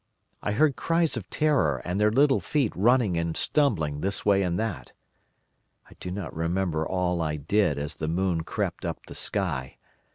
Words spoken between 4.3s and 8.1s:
and that. I do not remember all I did as the